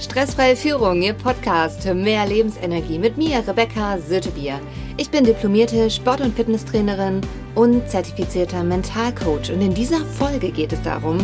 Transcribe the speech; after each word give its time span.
Stressfreie 0.00 0.56
Führung, 0.56 1.02
Ihr 1.02 1.12
Podcast 1.12 1.82
für 1.82 1.92
mehr 1.92 2.26
Lebensenergie 2.26 2.98
mit 2.98 3.18
mir, 3.18 3.46
Rebecca 3.46 3.98
Sötebier. 3.98 4.58
Ich 4.96 5.10
bin 5.10 5.24
diplomierte 5.24 5.90
Sport- 5.90 6.22
und 6.22 6.34
Fitnesstrainerin 6.34 7.20
und 7.54 7.86
zertifizierter 7.86 8.64
Mentalcoach. 8.64 9.52
Und 9.52 9.60
in 9.60 9.74
dieser 9.74 10.02
Folge 10.06 10.52
geht 10.52 10.72
es 10.72 10.80
darum, 10.80 11.18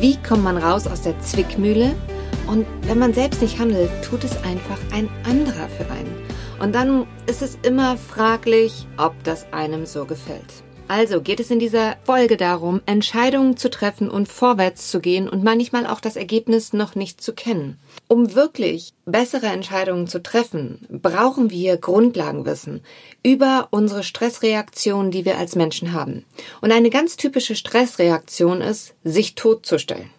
wie 0.00 0.16
kommt 0.22 0.44
man 0.44 0.56
raus 0.56 0.86
aus 0.86 1.02
der 1.02 1.20
Zwickmühle? 1.20 1.94
Und 2.46 2.64
wenn 2.82 2.98
man 2.98 3.12
selbst 3.12 3.42
nicht 3.42 3.58
handelt, 3.58 3.90
tut 4.02 4.24
es 4.24 4.34
einfach 4.44 4.78
ein 4.94 5.10
anderer 5.24 5.68
für 5.68 5.84
einen. 5.90 6.16
Und 6.58 6.74
dann 6.74 7.06
ist 7.26 7.42
es 7.42 7.58
immer 7.64 7.98
fraglich, 7.98 8.86
ob 8.96 9.12
das 9.24 9.52
einem 9.52 9.84
so 9.84 10.06
gefällt. 10.06 10.64
Also 10.88 11.20
geht 11.20 11.40
es 11.40 11.50
in 11.50 11.58
dieser 11.58 11.96
Folge 12.04 12.36
darum, 12.36 12.80
Entscheidungen 12.86 13.56
zu 13.56 13.68
treffen 13.68 14.08
und 14.08 14.28
vorwärts 14.28 14.90
zu 14.90 15.00
gehen 15.00 15.28
und 15.28 15.42
manchmal 15.42 15.84
auch 15.84 16.00
das 16.00 16.14
Ergebnis 16.14 16.72
noch 16.72 16.94
nicht 16.94 17.20
zu 17.20 17.32
kennen. 17.32 17.76
Um 18.08 18.36
wirklich 18.36 18.92
bessere 19.04 19.46
Entscheidungen 19.46 20.06
zu 20.06 20.22
treffen, 20.22 20.86
brauchen 20.88 21.50
wir 21.50 21.76
Grundlagenwissen 21.76 22.82
über 23.24 23.66
unsere 23.72 24.04
Stressreaktionen, 24.04 25.10
die 25.10 25.24
wir 25.24 25.38
als 25.38 25.56
Menschen 25.56 25.92
haben. 25.92 26.24
Und 26.60 26.70
eine 26.70 26.90
ganz 26.90 27.16
typische 27.16 27.56
Stressreaktion 27.56 28.60
ist, 28.60 28.94
sich 29.02 29.34
totzustellen. 29.34 30.10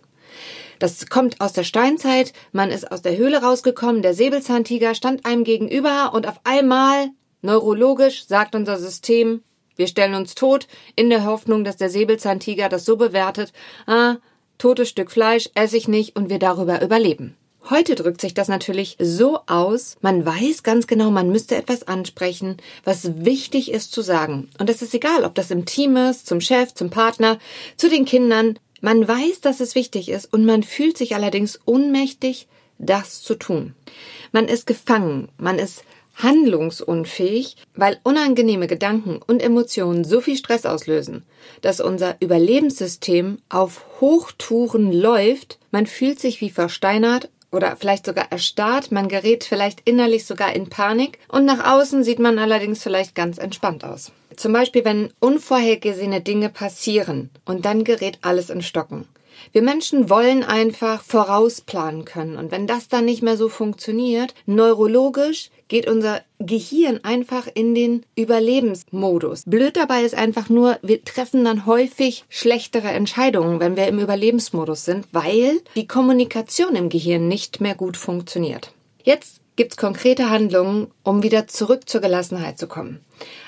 Das 0.80 1.08
kommt 1.08 1.40
aus 1.40 1.54
der 1.54 1.64
Steinzeit, 1.64 2.34
man 2.52 2.72
ist 2.72 2.92
aus 2.92 3.02
der 3.02 3.16
Höhle 3.16 3.42
rausgekommen, 3.42 4.02
der 4.02 4.14
Säbelzahntiger 4.14 4.94
stand 4.94 5.26
einem 5.26 5.46
gegenüber 5.46 6.12
und 6.14 6.28
auf 6.28 6.42
einmal, 6.44 7.10
neurologisch, 7.42 8.28
sagt 8.28 8.54
unser 8.54 8.78
System, 8.78 9.44
wir 9.78 9.88
stellen 9.88 10.14
uns 10.14 10.36
tot, 10.36 10.68
in 10.96 11.10
der 11.10 11.24
Hoffnung, 11.24 11.64
dass 11.64 11.78
der 11.78 11.90
Säbelzahntiger 11.90 12.68
das 12.68 12.84
so 12.84 12.98
bewertet, 12.98 13.54
ah, 13.86 14.18
totes 14.58 14.90
Stück 14.90 15.10
Fleisch 15.10 15.50
esse 15.56 15.78
ich 15.78 15.88
nicht 15.88 16.18
und 16.18 16.30
wir 16.30 16.40
darüber 16.40 16.82
überleben. 16.82 17.37
Heute 17.70 17.96
drückt 17.96 18.22
sich 18.22 18.34
das 18.34 18.48
natürlich 18.48 18.96
so 18.98 19.40
aus, 19.46 19.98
man 20.00 20.26
weiß 20.26 20.64
ganz 20.64 20.88
genau, 20.88 21.12
man 21.12 21.30
müsste 21.30 21.58
etwas 21.58 21.86
ansprechen, 21.86 22.58
was 22.86 23.26
wichtig 23.26 23.72
ist 23.72 23.92
zu 23.92 24.02
sagen. 24.02 24.50
Und 24.58 24.70
es 24.70 24.82
ist 24.82 24.94
egal, 24.94 25.26
ob 25.26 25.36
das 25.36 25.52
im 25.52 25.66
Team 25.66 25.98
ist, 25.98 26.28
zum 26.28 26.40
Chef, 26.40 26.74
zum 26.74 26.90
Partner, 26.90 27.40
zu 27.76 27.90
den 27.90 28.06
Kindern. 28.06 28.58
Man 28.80 29.06
weiß, 29.06 29.42
dass 29.42 29.60
es 29.60 29.76
wichtig 29.76 30.08
ist 30.08 30.32
und 30.32 30.46
man 30.46 30.64
fühlt 30.64 30.98
sich 30.98 31.14
allerdings 31.14 31.60
ohnmächtig, 31.66 32.48
das 32.78 33.22
zu 33.22 33.36
tun. 33.36 33.74
Man 34.32 34.46
ist 34.46 34.66
gefangen, 34.66 35.28
man 35.38 35.60
ist 35.60 35.84
handlungsunfähig, 36.16 37.58
weil 37.76 38.00
unangenehme 38.04 38.68
Gedanken 38.68 39.20
und 39.28 39.42
Emotionen 39.42 40.06
so 40.06 40.22
viel 40.22 40.38
Stress 40.38 40.66
auslösen, 40.66 41.24
dass 41.62 41.82
unser 41.82 42.16
Überlebenssystem 42.22 43.40
auf 43.50 43.84
Hochtouren 44.00 44.94
läuft, 44.94 45.60
man 45.72 45.86
fühlt 45.86 46.20
sich 46.20 46.40
wie 46.40 46.50
versteinert 46.50 47.30
oder 47.52 47.76
vielleicht 47.76 48.06
sogar 48.06 48.32
erstarrt, 48.32 48.92
man 48.92 49.08
gerät 49.08 49.44
vielleicht 49.44 49.82
innerlich 49.88 50.26
sogar 50.26 50.54
in 50.54 50.70
Panik 50.70 51.20
und 51.28 51.46
nach 51.46 51.66
außen 51.72 52.04
sieht 52.04 52.20
man 52.20 52.40
allerdings 52.40 52.84
vielleicht 52.84 53.16
ganz 53.16 53.38
entspannt 53.38 53.84
aus. 53.84 54.12
Zum 54.36 54.54
Beispiel, 54.54 54.86
wenn 54.86 55.12
unvorhergesehene 55.20 56.22
Dinge 56.22 56.50
passieren 56.50 57.32
und 57.46 57.66
dann 57.66 57.84
gerät 57.84 58.20
alles 58.22 58.50
in 58.50 58.62
Stocken. 58.62 59.08
Wir 59.52 59.62
Menschen 59.62 60.10
wollen 60.10 60.44
einfach 60.44 61.04
vorausplanen 61.04 62.06
können. 62.06 62.38
Und 62.38 62.52
wenn 62.52 62.68
das 62.68 62.88
dann 62.88 63.06
nicht 63.06 63.24
mehr 63.24 63.38
so 63.38 63.50
funktioniert, 63.50 64.34
neurologisch 64.46 65.50
geht 65.68 65.88
unser 65.88 66.22
Gehirn 66.40 67.00
einfach 67.04 67.48
in 67.54 67.76
den 67.76 68.06
Überlebensmodus. 68.16 69.44
Blöd 69.46 69.76
dabei 69.76 70.04
ist 70.04 70.16
einfach 70.16 70.50
nur, 70.50 70.78
wir 70.82 71.04
treffen 71.04 71.44
dann 71.44 71.66
häufig 71.66 72.26
schlechtere 72.30 72.90
Entscheidungen, 72.90 73.60
wenn 73.60 73.76
wir 73.76 73.88
im 73.88 74.00
Überlebensmodus 74.00 74.86
sind, 74.86 75.08
weil 75.12 75.60
die 75.76 75.88
Kommunikation 75.88 76.76
im 76.76 76.90
Gehirn 76.90 77.28
nicht 77.28 77.60
mehr 77.60 77.76
gut 77.76 77.98
funktioniert. 77.98 78.72
Jetzt 79.04 79.42
gibt's 79.56 79.78
konkrete 79.78 80.30
Handlungen, 80.30 80.88
um 81.04 81.24
wieder 81.24 81.48
zurück 81.48 81.90
zur 81.90 82.02
Gelassenheit 82.02 82.58
zu 82.58 82.68
kommen. 82.68 83.02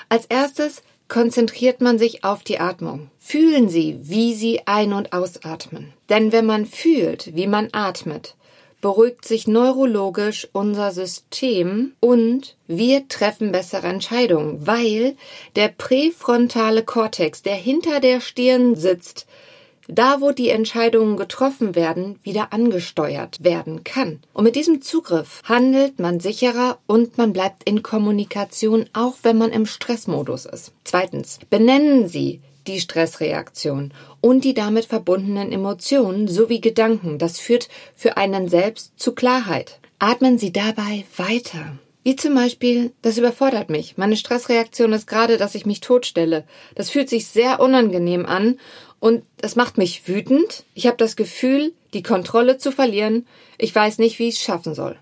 Als 0.08 0.26
erstes 0.26 0.82
konzentriert 1.10 1.82
man 1.82 1.98
sich 1.98 2.24
auf 2.24 2.42
die 2.42 2.58
Atmung. 2.58 3.10
Fühlen 3.18 3.68
Sie, 3.68 3.98
wie 4.00 4.32
Sie 4.32 4.62
ein- 4.64 4.94
und 4.94 5.12
ausatmen. 5.12 5.92
Denn 6.08 6.32
wenn 6.32 6.46
man 6.46 6.64
fühlt, 6.64 7.36
wie 7.36 7.46
man 7.46 7.68
atmet, 7.72 8.34
beruhigt 8.80 9.26
sich 9.26 9.46
neurologisch 9.46 10.48
unser 10.52 10.90
System 10.92 11.92
und 12.00 12.56
wir 12.66 13.08
treffen 13.08 13.52
bessere 13.52 13.88
Entscheidungen, 13.88 14.66
weil 14.66 15.16
der 15.56 15.68
präfrontale 15.68 16.82
Kortex, 16.82 17.42
der 17.42 17.56
hinter 17.56 18.00
der 18.00 18.22
Stirn 18.22 18.76
sitzt, 18.76 19.26
da 19.92 20.20
wo 20.20 20.32
die 20.32 20.50
Entscheidungen 20.50 21.16
getroffen 21.16 21.74
werden, 21.74 22.18
wieder 22.22 22.52
angesteuert 22.52 23.36
werden 23.42 23.84
kann. 23.84 24.20
Und 24.32 24.44
mit 24.44 24.56
diesem 24.56 24.82
Zugriff 24.82 25.42
handelt 25.44 25.98
man 25.98 26.20
sicherer 26.20 26.78
und 26.86 27.18
man 27.18 27.32
bleibt 27.32 27.64
in 27.64 27.82
Kommunikation, 27.82 28.86
auch 28.92 29.14
wenn 29.22 29.38
man 29.38 29.50
im 29.50 29.66
Stressmodus 29.66 30.46
ist. 30.46 30.72
Zweitens, 30.84 31.38
benennen 31.50 32.08
Sie 32.08 32.40
die 32.66 32.80
Stressreaktion 32.80 33.92
und 34.20 34.44
die 34.44 34.54
damit 34.54 34.84
verbundenen 34.84 35.52
Emotionen 35.52 36.28
sowie 36.28 36.60
Gedanken. 36.60 37.18
Das 37.18 37.38
führt 37.38 37.68
für 37.94 38.16
einen 38.16 38.48
selbst 38.48 38.92
zu 38.96 39.12
Klarheit. 39.12 39.80
Atmen 39.98 40.38
Sie 40.38 40.52
dabei 40.52 41.04
weiter. 41.16 41.78
Wie 42.02 42.16
zum 42.16 42.34
Beispiel, 42.34 42.92
das 43.02 43.18
überfordert 43.18 43.68
mich. 43.68 43.98
Meine 43.98 44.16
Stressreaktion 44.16 44.94
ist 44.94 45.06
gerade, 45.06 45.36
dass 45.36 45.54
ich 45.54 45.66
mich 45.66 45.80
totstelle. 45.80 46.44
Das 46.74 46.88
fühlt 46.88 47.10
sich 47.10 47.26
sehr 47.26 47.60
unangenehm 47.60 48.24
an 48.24 48.58
und 49.00 49.24
das 49.38 49.56
macht 49.56 49.78
mich 49.78 50.06
wütend. 50.06 50.64
Ich 50.74 50.86
habe 50.86 50.98
das 50.98 51.16
Gefühl, 51.16 51.72
die 51.94 52.02
Kontrolle 52.02 52.58
zu 52.58 52.70
verlieren. 52.70 53.26
Ich 53.58 53.74
weiß 53.74 53.98
nicht, 53.98 54.18
wie 54.18 54.28
ich 54.28 54.36
es 54.36 54.42
schaffen 54.42 54.74
soll. 54.74 54.96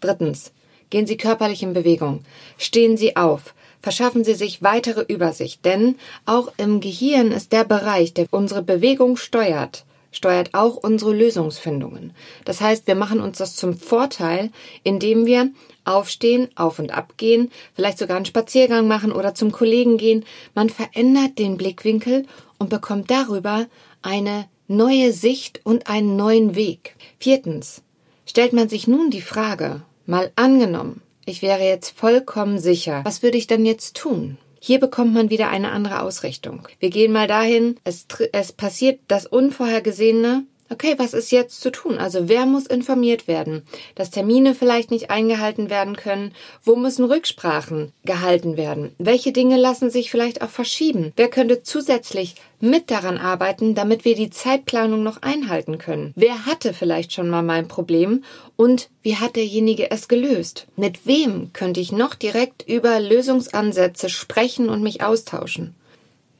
Drittens. 0.00 0.52
Gehen 0.90 1.06
Sie 1.06 1.16
körperlich 1.16 1.62
in 1.62 1.72
Bewegung. 1.72 2.24
Stehen 2.58 2.96
Sie 2.96 3.16
auf. 3.16 3.54
Verschaffen 3.80 4.24
Sie 4.24 4.34
sich 4.34 4.62
weitere 4.62 5.02
Übersicht, 5.02 5.64
denn 5.64 5.96
auch 6.26 6.52
im 6.56 6.80
Gehirn 6.80 7.32
ist 7.32 7.52
der 7.52 7.64
Bereich, 7.64 8.14
der 8.14 8.26
unsere 8.30 8.62
Bewegung 8.62 9.16
steuert, 9.16 9.84
steuert 10.12 10.50
auch 10.54 10.76
unsere 10.76 11.12
Lösungsfindungen. 11.12 12.12
Das 12.44 12.60
heißt, 12.60 12.86
wir 12.86 12.94
machen 12.94 13.20
uns 13.20 13.38
das 13.38 13.56
zum 13.56 13.76
Vorteil, 13.76 14.50
indem 14.84 15.26
wir 15.26 15.50
aufstehen, 15.84 16.48
auf 16.54 16.78
und 16.78 16.92
ab 16.92 17.14
gehen, 17.16 17.50
vielleicht 17.74 17.98
sogar 17.98 18.16
einen 18.16 18.26
Spaziergang 18.26 18.86
machen 18.86 19.10
oder 19.10 19.34
zum 19.34 19.50
Kollegen 19.50 19.96
gehen. 19.96 20.24
Man 20.54 20.70
verändert 20.70 21.38
den 21.38 21.56
Blickwinkel 21.56 22.26
und 22.58 22.70
bekommt 22.70 23.10
darüber 23.10 23.66
eine 24.02 24.46
neue 24.68 25.12
Sicht 25.12 25.60
und 25.64 25.88
einen 25.88 26.16
neuen 26.16 26.54
Weg. 26.54 26.94
Viertens. 27.18 27.82
Stellt 28.26 28.52
man 28.52 28.68
sich 28.68 28.86
nun 28.86 29.10
die 29.10 29.20
Frage, 29.20 29.82
mal 30.06 30.30
angenommen, 30.36 31.02
ich 31.24 31.42
wäre 31.42 31.64
jetzt 31.64 31.96
vollkommen 31.98 32.58
sicher, 32.58 33.04
was 33.04 33.22
würde 33.22 33.38
ich 33.38 33.46
dann 33.46 33.66
jetzt 33.66 33.96
tun? 33.96 34.38
Hier 34.64 34.78
bekommt 34.78 35.12
man 35.12 35.28
wieder 35.28 35.48
eine 35.48 35.72
andere 35.72 36.02
Ausrichtung. 36.02 36.68
Wir 36.78 36.90
gehen 36.90 37.10
mal 37.10 37.26
dahin, 37.26 37.80
es, 37.82 38.06
es 38.30 38.52
passiert 38.52 39.00
das 39.08 39.26
Unvorhergesehene, 39.26 40.44
Okay, 40.72 40.94
was 40.96 41.12
ist 41.12 41.30
jetzt 41.30 41.60
zu 41.60 41.70
tun? 41.70 41.98
Also 41.98 42.30
wer 42.30 42.46
muss 42.46 42.66
informiert 42.66 43.28
werden? 43.28 43.62
Dass 43.94 44.10
Termine 44.10 44.54
vielleicht 44.54 44.90
nicht 44.90 45.10
eingehalten 45.10 45.68
werden 45.68 45.96
können? 45.96 46.32
Wo 46.64 46.76
müssen 46.76 47.04
Rücksprachen 47.04 47.92
gehalten 48.06 48.56
werden? 48.56 48.94
Welche 48.96 49.32
Dinge 49.32 49.58
lassen 49.58 49.90
sich 49.90 50.10
vielleicht 50.10 50.40
auch 50.40 50.48
verschieben? 50.48 51.12
Wer 51.16 51.28
könnte 51.28 51.62
zusätzlich 51.62 52.36
mit 52.58 52.90
daran 52.90 53.18
arbeiten, 53.18 53.74
damit 53.74 54.06
wir 54.06 54.14
die 54.14 54.30
Zeitplanung 54.30 55.02
noch 55.02 55.20
einhalten 55.20 55.76
können? 55.76 56.14
Wer 56.16 56.46
hatte 56.46 56.72
vielleicht 56.72 57.12
schon 57.12 57.28
mal 57.28 57.42
mein 57.42 57.68
Problem 57.68 58.24
und 58.56 58.88
wie 59.02 59.16
hat 59.16 59.36
derjenige 59.36 59.90
es 59.90 60.08
gelöst? 60.08 60.68
Mit 60.76 61.06
wem 61.06 61.52
könnte 61.52 61.80
ich 61.80 61.92
noch 61.92 62.14
direkt 62.14 62.66
über 62.66 62.98
Lösungsansätze 62.98 64.08
sprechen 64.08 64.70
und 64.70 64.82
mich 64.82 65.02
austauschen? 65.02 65.74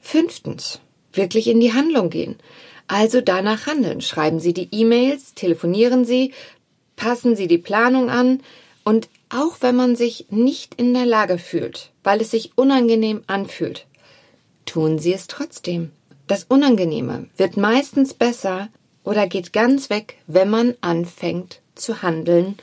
Fünftens, 0.01 0.81
wirklich 1.13 1.49
in 1.49 1.61
die 1.61 1.75
Handlung 1.75 2.09
gehen. 2.09 2.37
Also 2.93 3.23
danach 3.23 3.67
handeln. 3.67 4.03
Schreiben 4.03 4.39
Sie 4.39 4.53
die 4.53 4.69
E-Mails, 4.71 5.33
telefonieren 5.33 6.05
Sie, 6.05 6.35
passen 6.95 7.35
Sie 7.37 7.47
die 7.47 7.57
Planung 7.57 8.11
an 8.11 8.43
und 8.85 9.09
auch 9.31 9.57
wenn 9.63 9.77
man 9.77 9.97
sich 9.97 10.27
nicht 10.29 10.75
in 10.75 10.93
der 10.93 11.07
Lage 11.07 11.39
fühlt, 11.39 11.91
weil 12.05 12.21
es 12.21 12.33
sich 12.33 12.53
unangenehm 12.55 13.23
anfühlt, 13.29 13.87
tun 14.67 14.99
Sie 14.99 15.15
es 15.15 15.27
trotzdem. 15.27 15.91
Das 16.27 16.45
Unangenehme 16.45 17.31
wird 17.39 17.57
meistens 17.57 18.13
besser 18.13 18.69
oder 19.05 19.27
geht 19.27 19.55
ganz 19.55 19.89
weg, 19.89 20.19
wenn 20.27 20.51
man 20.51 20.75
anfängt 20.83 21.63
zu 21.75 22.03
handeln 22.03 22.59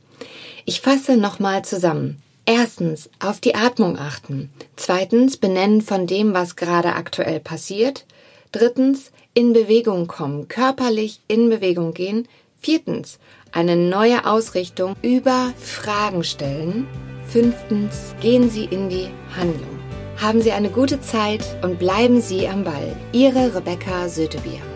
Ich 0.66 0.82
fasse 0.82 1.16
nochmal 1.16 1.64
zusammen. 1.64 2.22
Erstens, 2.46 3.10
auf 3.18 3.40
die 3.40 3.56
Atmung 3.56 3.98
achten. 3.98 4.50
Zweitens, 4.76 5.36
benennen 5.36 5.82
von 5.82 6.06
dem, 6.06 6.32
was 6.32 6.54
gerade 6.54 6.94
aktuell 6.94 7.40
passiert. 7.40 8.04
Drittens, 8.52 9.10
in 9.34 9.52
Bewegung 9.52 10.06
kommen, 10.06 10.46
körperlich 10.46 11.18
in 11.26 11.48
Bewegung 11.48 11.94
gehen. 11.94 12.28
Viertens, 12.60 13.18
eine 13.50 13.74
neue 13.74 14.26
Ausrichtung 14.26 14.94
über 15.02 15.52
Fragen 15.58 16.22
stellen. 16.22 16.86
Fünftens, 17.26 18.14
gehen 18.20 18.48
Sie 18.48 18.66
in 18.66 18.88
die 18.88 19.08
Handlung. 19.36 19.80
Haben 20.22 20.40
Sie 20.40 20.52
eine 20.52 20.70
gute 20.70 21.00
Zeit 21.00 21.44
und 21.62 21.80
bleiben 21.80 22.20
Sie 22.20 22.46
am 22.46 22.62
Ball. 22.62 22.94
Ihre 23.10 23.56
Rebecca 23.56 24.08
Sötebier. 24.08 24.71